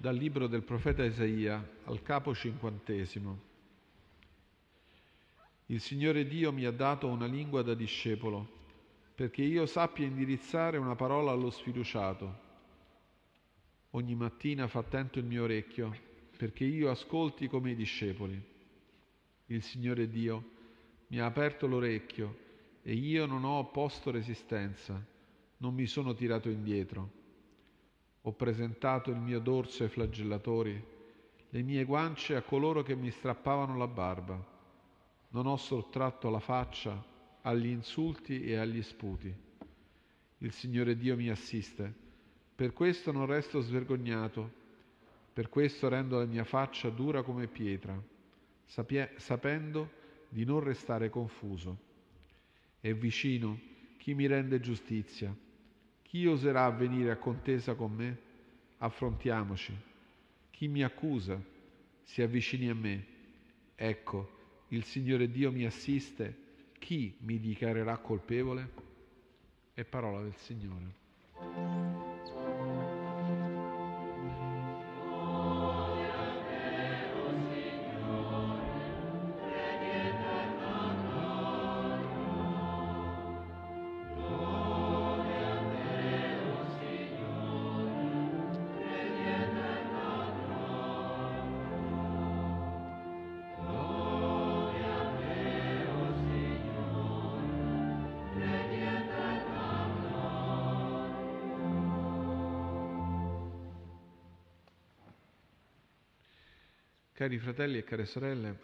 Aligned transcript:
Dal 0.00 0.14
libro 0.14 0.46
del 0.46 0.62
profeta 0.62 1.02
Isaia 1.02 1.60
al 1.86 2.02
capo 2.02 2.32
cinquantesimo. 2.32 3.40
Il 5.66 5.80
Signore 5.80 6.24
Dio 6.24 6.52
mi 6.52 6.66
ha 6.66 6.70
dato 6.70 7.08
una 7.08 7.26
lingua 7.26 7.62
da 7.62 7.74
discepolo, 7.74 8.48
perché 9.16 9.42
io 9.42 9.66
sappia 9.66 10.06
indirizzare 10.06 10.76
una 10.76 10.94
parola 10.94 11.32
allo 11.32 11.50
sfiduciato. 11.50 12.38
Ogni 13.90 14.14
mattina 14.14 14.68
fa 14.68 14.78
attento 14.78 15.18
il 15.18 15.24
mio 15.24 15.42
orecchio, 15.42 15.92
perché 16.36 16.62
io 16.62 16.90
ascolti 16.90 17.48
come 17.48 17.72
i 17.72 17.74
discepoli. 17.74 18.40
Il 19.46 19.62
Signore 19.64 20.08
Dio 20.08 20.50
mi 21.08 21.18
ha 21.18 21.26
aperto 21.26 21.66
l'orecchio 21.66 22.38
e 22.82 22.92
io 22.92 23.26
non 23.26 23.42
ho 23.42 23.58
opposto 23.58 24.12
resistenza, 24.12 25.04
non 25.56 25.74
mi 25.74 25.86
sono 25.86 26.14
tirato 26.14 26.48
indietro. 26.48 27.17
Ho 28.22 28.32
presentato 28.32 29.10
il 29.10 29.16
mio 29.16 29.38
dorso 29.38 29.84
ai 29.84 29.88
flagellatori, 29.88 30.82
le 31.50 31.62
mie 31.62 31.84
guance 31.84 32.34
a 32.34 32.42
coloro 32.42 32.82
che 32.82 32.94
mi 32.94 33.10
strappavano 33.10 33.76
la 33.76 33.86
barba. 33.86 34.56
Non 35.30 35.46
ho 35.46 35.56
sottratto 35.56 36.28
la 36.28 36.40
faccia 36.40 37.02
agli 37.42 37.66
insulti 37.66 38.44
e 38.44 38.56
agli 38.56 38.82
sputi. 38.82 39.34
Il 40.38 40.52
Signore 40.52 40.96
Dio 40.96 41.16
mi 41.16 41.30
assiste. 41.30 41.92
Per 42.54 42.72
questo 42.72 43.12
non 43.12 43.26
resto 43.26 43.60
svergognato. 43.60 44.50
Per 45.32 45.48
questo 45.48 45.88
rendo 45.88 46.18
la 46.18 46.24
mia 46.24 46.44
faccia 46.44 46.90
dura 46.90 47.22
come 47.22 47.46
pietra, 47.46 47.96
sapie- 48.66 49.12
sapendo 49.16 49.88
di 50.28 50.44
non 50.44 50.60
restare 50.60 51.10
confuso. 51.10 51.78
È 52.80 52.92
vicino 52.92 53.58
chi 53.98 54.14
mi 54.14 54.26
rende 54.26 54.60
giustizia 54.60 55.34
chi 56.08 56.26
oserà 56.26 56.70
venire 56.70 57.10
a 57.10 57.18
contesa 57.18 57.74
con 57.74 57.92
me? 57.92 58.18
Affrontiamoci. 58.78 59.76
Chi 60.50 60.66
mi 60.66 60.82
accusa 60.82 61.38
si 62.02 62.22
avvicini 62.22 62.70
a 62.70 62.74
me. 62.74 63.06
Ecco, 63.74 64.64
il 64.68 64.84
Signore 64.84 65.30
Dio 65.30 65.52
mi 65.52 65.66
assiste. 65.66 66.46
Chi 66.78 67.14
mi 67.20 67.38
dichiarerà 67.38 67.98
colpevole? 67.98 68.70
È 69.74 69.84
parola 69.84 70.22
del 70.22 70.36
Signore. 70.36 70.94
Cari 107.18 107.40
fratelli 107.40 107.78
e 107.78 107.82
care 107.82 108.04
sorelle, 108.04 108.58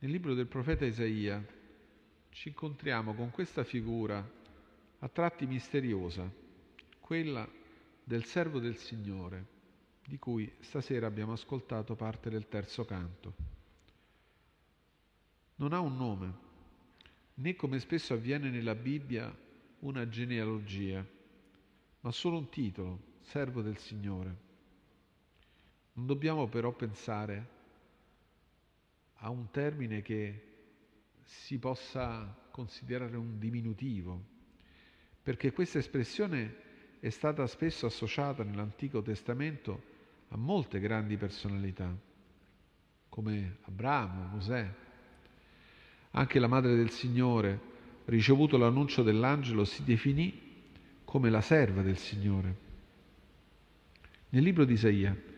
nel 0.00 0.10
libro 0.10 0.34
del 0.34 0.46
profeta 0.46 0.84
Isaia 0.84 1.42
ci 2.28 2.48
incontriamo 2.48 3.14
con 3.14 3.30
questa 3.30 3.64
figura 3.64 4.22
a 4.98 5.08
tratti 5.08 5.46
misteriosa, 5.46 6.30
quella 7.00 7.50
del 8.04 8.26
servo 8.26 8.58
del 8.58 8.76
Signore, 8.76 9.46
di 10.06 10.18
cui 10.18 10.52
stasera 10.60 11.06
abbiamo 11.06 11.32
ascoltato 11.32 11.94
parte 11.94 12.28
del 12.28 12.46
terzo 12.46 12.84
canto. 12.84 13.34
Non 15.54 15.72
ha 15.72 15.80
un 15.80 15.96
nome, 15.96 16.34
né 17.36 17.56
come 17.56 17.78
spesso 17.78 18.12
avviene 18.12 18.50
nella 18.50 18.74
Bibbia 18.74 19.34
una 19.78 20.06
genealogia, 20.10 21.02
ma 22.00 22.12
solo 22.12 22.36
un 22.36 22.50
titolo, 22.50 23.00
servo 23.22 23.62
del 23.62 23.78
Signore. 23.78 24.43
Non 25.96 26.06
dobbiamo 26.06 26.48
però 26.48 26.72
pensare 26.72 27.48
a 29.18 29.30
un 29.30 29.50
termine 29.50 30.02
che 30.02 30.42
si 31.22 31.58
possa 31.58 32.36
considerare 32.50 33.16
un 33.16 33.38
diminutivo, 33.38 34.22
perché 35.22 35.52
questa 35.52 35.78
espressione 35.78 36.62
è 36.98 37.10
stata 37.10 37.46
spesso 37.46 37.86
associata 37.86 38.42
nell'Antico 38.42 39.02
Testamento 39.02 39.92
a 40.28 40.36
molte 40.36 40.80
grandi 40.80 41.16
personalità, 41.16 41.96
come 43.08 43.58
Abramo, 43.62 44.26
Mosè. 44.34 44.74
Anche 46.10 46.38
la 46.40 46.48
madre 46.48 46.74
del 46.74 46.90
Signore, 46.90 47.60
ricevuto 48.06 48.56
l'annuncio 48.56 49.04
dell'angelo, 49.04 49.64
si 49.64 49.84
definì 49.84 50.62
come 51.04 51.30
la 51.30 51.40
serva 51.40 51.82
del 51.82 51.98
Signore. 51.98 52.56
Nel 54.30 54.42
libro 54.42 54.64
di 54.64 54.72
Isaia 54.72 55.32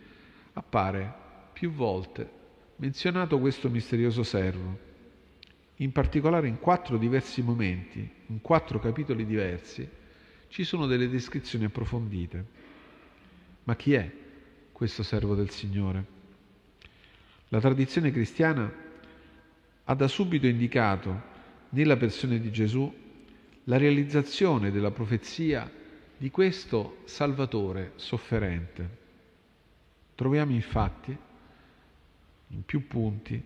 appare 0.56 1.12
più 1.52 1.70
volte 1.70 2.28
menzionato 2.76 3.38
questo 3.38 3.68
misterioso 3.68 4.22
servo, 4.22 4.78
in 5.76 5.92
particolare 5.92 6.48
in 6.48 6.58
quattro 6.58 6.96
diversi 6.96 7.42
momenti, 7.42 8.08
in 8.26 8.40
quattro 8.40 8.78
capitoli 8.78 9.26
diversi, 9.26 9.86
ci 10.48 10.64
sono 10.64 10.86
delle 10.86 11.08
descrizioni 11.08 11.66
approfondite. 11.66 12.44
Ma 13.64 13.76
chi 13.76 13.94
è 13.94 14.10
questo 14.72 15.02
servo 15.02 15.34
del 15.34 15.50
Signore? 15.50 16.04
La 17.48 17.60
tradizione 17.60 18.10
cristiana 18.10 18.72
ha 19.84 19.94
da 19.94 20.08
subito 20.08 20.46
indicato 20.46 21.34
nella 21.70 21.96
persona 21.96 22.36
di 22.36 22.50
Gesù 22.50 22.92
la 23.64 23.76
realizzazione 23.76 24.70
della 24.70 24.90
profezia 24.90 25.70
di 26.16 26.30
questo 26.30 26.98
Salvatore 27.04 27.92
sofferente. 27.96 29.04
Troviamo 30.16 30.52
infatti, 30.52 31.16
in 32.48 32.64
più 32.64 32.86
punti, 32.86 33.40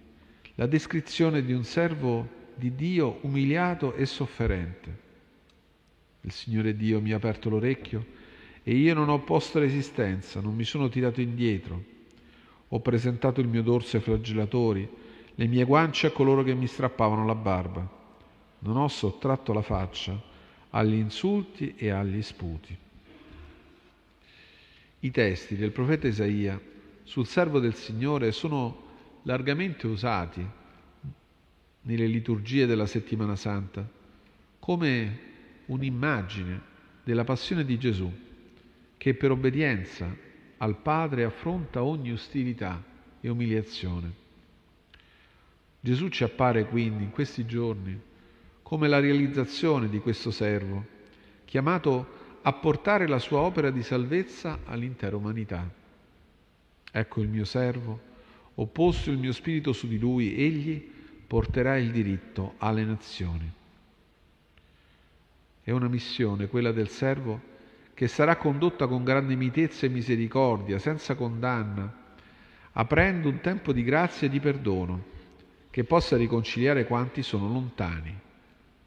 la 0.55 0.67
descrizione 0.67 1.45
di 1.45 1.53
un 1.53 1.65
servo 1.65 2.39
di 2.55 2.77
Dio 2.77 3.19
umiliato 3.23 3.95
e 3.95 4.07
sofferente. 4.07 4.99
Il 6.21 6.31
Signore 6.31 6.77
Dio 6.77 7.01
mi 7.01 7.13
ha 7.13 7.17
aperto 7.17 7.51
l'orecchio 7.51 8.07
e 8.63 8.75
io 8.75 8.95
non 8.95 9.09
ho 9.09 9.19
posto 9.19 9.59
resistenza, 9.59 10.41
non 10.41 10.55
mi 10.55 10.65
sono 10.65 10.89
tirato 10.89 11.21
indietro. 11.21 11.83
Ho 12.69 12.79
presentato 12.79 13.41
il 13.41 13.49
mio 13.49 13.63
dorso 13.63 13.97
ai 13.97 14.03
flagellatori, 14.03 14.89
le 15.35 15.47
mie 15.49 15.65
guance 15.65 16.07
a 16.07 16.13
coloro 16.13 16.45
che 16.45 16.55
mi 16.55 16.69
strappavano 16.69 17.27
la 17.27 17.35
barba. 17.35 17.99
Non 18.61 18.77
ho 18.77 18.87
sottratto 18.87 19.53
la 19.53 19.63
faccia 19.63 20.17
agli 20.71 20.95
insulti 20.95 21.75
e 21.77 21.91
agli 21.91 22.23
sputi. 22.23 22.77
I 25.03 25.11
testi 25.11 25.57
del 25.57 25.71
profeta 25.71 26.07
Isaia 26.09 26.61
sul 27.05 27.27
servo 27.27 27.59
del 27.59 27.75
Signore 27.75 28.33
sono 28.33 28.89
largamente 29.23 29.87
usati 29.87 30.47
nelle 31.83 32.07
liturgie 32.07 32.67
della 32.67 32.85
settimana 32.85 33.35
santa 33.35 33.89
come 34.59 35.19
un'immagine 35.67 36.61
della 37.03 37.25
passione 37.25 37.65
di 37.65 37.79
Gesù 37.79 38.13
che 38.99 39.15
per 39.15 39.31
obbedienza 39.31 40.15
al 40.59 40.77
Padre 40.77 41.25
affronta 41.25 41.83
ogni 41.83 42.13
ostilità 42.13 42.85
e 43.23 43.29
umiliazione. 43.31 44.13
Gesù 45.81 46.09
ci 46.09 46.25
appare 46.25 46.67
quindi 46.67 47.05
in 47.05 47.11
questi 47.11 47.47
giorni 47.47 47.99
come 48.61 48.87
la 48.87 49.01
realizzazione 49.01 49.89
di 49.89 49.99
questo 49.99 50.31
servo, 50.31 50.85
chiamato 51.47 52.20
a 52.43 52.53
portare 52.55 53.07
la 53.07 53.19
sua 53.19 53.41
opera 53.41 53.71
di 53.71 53.83
salvezza 53.83 54.61
all'intera 54.65 55.17
umanità. 55.17 55.69
Ecco 56.91 57.21
il 57.21 57.29
mio 57.29 57.45
servo, 57.45 58.01
ho 58.55 58.67
posto 58.67 59.11
il 59.11 59.19
mio 59.19 59.33
spirito 59.33 59.73
su 59.73 59.87
di 59.87 59.99
lui, 59.99 60.35
egli 60.35 60.91
porterà 61.27 61.77
il 61.77 61.91
diritto 61.91 62.55
alle 62.59 62.85
nazioni. 62.85 63.53
È 65.63 65.71
una 65.71 65.89
missione, 65.89 66.49
quella 66.49 66.73
del 66.73 66.89
servo, 66.89 67.49
che 67.93 68.09
sarà 68.09 68.37
condotta 68.37 68.87
con 68.87 69.05
grande 69.05 69.35
mitezza 69.37 69.85
e 69.85 69.91
misericordia, 69.91 70.79
senza 70.79 71.15
condanna, 71.15 72.15
aprendo 72.73 73.29
un 73.29 73.41
tempo 73.41 73.73
di 73.73 73.85
grazia 73.85 74.27
e 74.27 74.31
di 74.31 74.41
perdono, 74.41 75.19
che 75.69 75.85
possa 75.85 76.17
riconciliare 76.17 76.87
quanti 76.87 77.23
sono 77.23 77.49
lontani, 77.49 78.19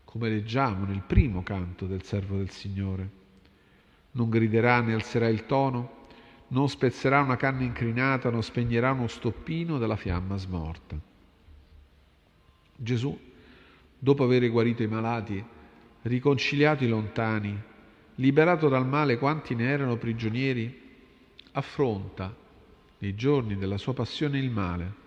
come 0.03 0.29
leggiamo 0.29 0.85
nel 0.85 1.03
primo 1.05 1.43
canto 1.43 1.85
del 1.85 2.03
servo 2.03 2.37
del 2.37 2.49
Signore 2.49 3.21
non 4.13 4.29
griderà 4.29 4.81
né 4.81 4.93
alzerà 4.93 5.27
il 5.27 5.45
tono, 5.45 6.01
non 6.49 6.69
spezzerà 6.69 7.21
una 7.21 7.35
canna 7.35 7.63
incrinata, 7.63 8.29
non 8.29 8.43
spegnerà 8.43 8.91
uno 8.91 9.07
stoppino 9.07 9.77
dalla 9.77 9.95
fiamma 9.95 10.37
smorta. 10.37 10.97
Gesù, 12.75 13.17
dopo 13.97 14.23
aver 14.23 14.49
guarito 14.51 14.83
i 14.83 14.87
malati, 14.87 15.43
riconciliato 16.03 16.83
i 16.83 16.89
lontani, 16.89 17.59
liberato 18.15 18.67
dal 18.67 18.85
male 18.85 19.17
quanti 19.17 19.55
ne 19.55 19.65
erano 19.65 19.97
prigionieri, 19.97 20.81
affronta 21.53 22.35
nei 22.99 23.15
giorni 23.15 23.57
della 23.57 23.77
sua 23.77 23.93
passione 23.93 24.37
il 24.37 24.51
male, 24.51 25.01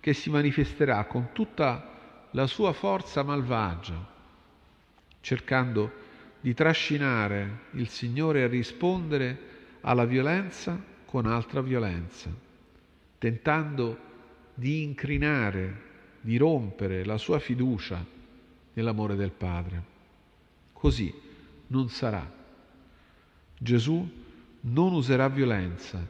che 0.00 0.12
si 0.14 0.30
manifesterà 0.30 1.04
con 1.04 1.28
tutta 1.32 2.28
la 2.32 2.46
sua 2.46 2.72
forza 2.72 3.22
malvagia, 3.22 4.10
cercando 5.20 5.92
di 6.42 6.54
trascinare 6.54 7.60
il 7.74 7.88
Signore 7.88 8.42
a 8.42 8.48
rispondere 8.48 9.38
alla 9.82 10.04
violenza 10.04 10.76
con 11.04 11.26
altra 11.26 11.60
violenza, 11.60 12.30
tentando 13.16 13.98
di 14.52 14.82
incrinare, 14.82 15.90
di 16.20 16.36
rompere 16.36 17.04
la 17.04 17.16
sua 17.16 17.38
fiducia 17.38 18.04
nell'amore 18.72 19.14
del 19.14 19.30
Padre. 19.30 19.82
Così 20.72 21.14
non 21.68 21.88
sarà. 21.88 22.28
Gesù 23.56 24.20
non 24.62 24.92
userà 24.94 25.28
violenza 25.28 26.04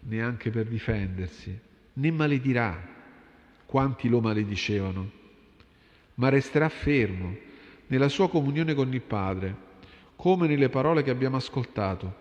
neanche 0.00 0.50
per 0.50 0.66
difendersi, 0.66 1.58
né 1.94 2.10
maledirà 2.12 2.80
quanti 3.66 4.08
lo 4.08 4.20
maledicevano, 4.20 5.10
ma 6.14 6.28
resterà 6.28 6.68
fermo 6.68 7.36
nella 7.88 8.08
sua 8.08 8.28
comunione 8.28 8.74
con 8.74 8.92
il 8.92 9.00
Padre, 9.00 9.70
come 10.22 10.46
nelle 10.46 10.68
parole 10.68 11.02
che 11.02 11.10
abbiamo 11.10 11.34
ascoltato. 11.34 12.14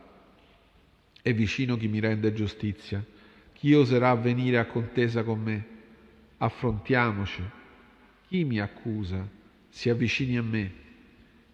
È 1.22 1.32
vicino 1.36 1.78
chi 1.78 1.88
mi 1.88 2.00
rende 2.00 2.34
giustizia, 2.34 3.06
chi 3.54 3.76
oserà 3.76 4.16
venire 4.16 4.58
a 4.58 4.66
contesa 4.66 5.22
con 5.22 5.40
me? 5.40 5.66
Affrontiamoci. 6.38 7.44
Chi 8.28 8.44
mi 8.44 8.60
accusa? 8.60 9.30
Si 9.70 9.88
avvicini 9.88 10.36
a 10.36 10.42
me. 10.42 10.72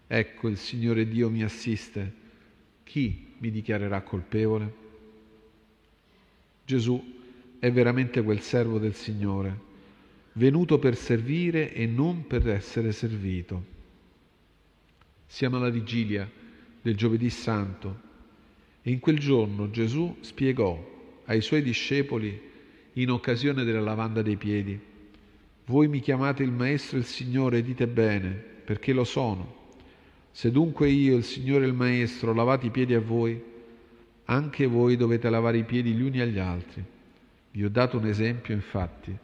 Ecco 0.08 0.48
il 0.48 0.56
Signore 0.56 1.06
Dio 1.06 1.30
mi 1.30 1.44
assiste. 1.44 2.14
Chi 2.84 3.34
mi 3.40 3.52
dichiarerà 3.52 4.00
colpevole? 4.00 4.74
Gesù 6.64 7.14
è 7.60 7.70
veramente 7.74 8.24
quel 8.24 8.40
servo 8.40 8.80
del 8.80 8.96
Signore, 8.96 9.60
venuto 10.32 10.80
per 10.80 10.96
servire 10.96 11.74
e 11.74 11.86
non 11.88 12.26
per 12.26 12.48
essere 12.48 12.94
servito. 12.94 13.76
Siamo 15.30 15.58
alla 15.58 15.70
vigilia 15.70 16.28
del 16.82 16.96
giovedì 16.96 17.30
santo 17.30 18.06
e 18.82 18.90
in 18.90 19.00
quel 19.00 19.20
giorno 19.20 19.70
Gesù 19.70 20.18
spiegò 20.22 21.22
ai 21.26 21.42
suoi 21.42 21.62
discepoli 21.62 22.42
in 22.94 23.12
occasione 23.12 23.66
della 23.66 23.82
lavanda 23.82 24.22
dei 24.22 24.38
piedi. 24.38 24.80
Voi 25.66 25.90
mi 25.90 26.00
chiamate 26.00 26.44
il 26.44 26.52
Maestro 26.52 26.96
e 26.96 27.02
il 27.02 27.06
Signore, 27.06 27.62
dite 27.62 27.88
bene, 27.88 28.32
perché 28.32 28.94
lo 28.94 29.04
sono. 29.04 29.76
Se 30.32 30.50
dunque 30.50 30.90
io, 30.90 31.18
il 31.18 31.26
Signore 31.26 31.66
e 31.66 31.68
il 31.68 31.74
Maestro, 31.74 32.34
lavate 32.34 32.68
i 32.68 32.72
piedi 32.72 32.94
a 32.94 33.02
voi, 33.02 33.40
anche 34.26 34.66
voi 34.66 34.96
dovete 34.96 35.30
lavare 35.30 35.58
i 35.58 35.66
piedi 35.66 35.92
gli 35.92 36.02
uni 36.02 36.22
agli 36.22 36.40
altri. 36.40 36.84
Vi 37.52 37.66
ho 37.66 37.70
dato 37.70 37.98
un 37.98 38.08
esempio, 38.08 38.54
infatti, 38.54 39.16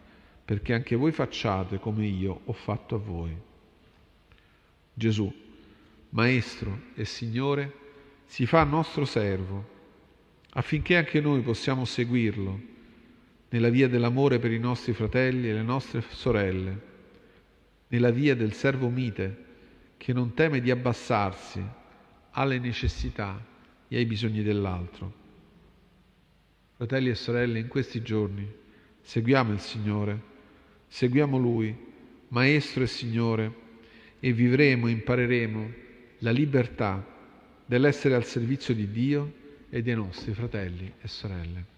perché 0.43 0.73
anche 0.73 0.97
voi 0.97 1.13
facciate 1.13 1.79
come 1.79 2.05
io 2.05 2.41
ho 2.43 2.53
fatto 2.53 2.95
a 2.95 2.99
voi. 2.99 3.33
Gesù, 4.93 5.33
Maestro 6.13 6.79
e 6.93 7.05
Signore, 7.05 7.81
si 8.25 8.45
fa 8.45 8.63
nostro 8.63 9.03
servo 9.03 9.71
affinché 10.51 10.95
anche 10.95 11.19
noi 11.19 11.41
possiamo 11.41 11.85
seguirlo 11.85 12.61
nella 13.49 13.69
via 13.69 13.87
dell'amore 13.87 14.37
per 14.37 14.51
i 14.51 14.59
nostri 14.59 14.93
fratelli 14.93 15.49
e 15.49 15.53
le 15.53 15.63
nostre 15.63 16.03
sorelle, 16.09 16.91
nella 17.87 18.11
via 18.11 18.35
del 18.35 18.53
servo 18.53 18.89
mite 18.89 19.45
che 19.97 20.13
non 20.13 20.35
teme 20.35 20.61
di 20.61 20.69
abbassarsi 20.69 21.63
alle 22.31 22.59
necessità 22.59 23.43
e 23.87 23.97
ai 23.97 24.05
bisogni 24.05 24.43
dell'altro. 24.43 25.13
Fratelli 26.75 27.09
e 27.09 27.15
sorelle, 27.15 27.57
in 27.57 27.67
questi 27.67 28.03
giorni 28.03 28.47
seguiamo 29.01 29.51
il 29.51 29.59
Signore, 29.59 30.21
seguiamo 30.87 31.37
Lui, 31.37 31.75
Maestro 32.27 32.83
e 32.83 32.87
Signore, 32.87 33.53
e 34.19 34.31
vivremo, 34.31 34.87
impareremo 34.87 35.81
la 36.23 36.31
libertà 36.31 37.05
dell'essere 37.65 38.15
al 38.15 38.23
servizio 38.23 38.73
di 38.73 38.89
Dio 38.89 39.33
e 39.69 39.81
dei 39.81 39.95
nostri 39.95 40.33
fratelli 40.33 40.91
e 41.01 41.07
sorelle. 41.07 41.72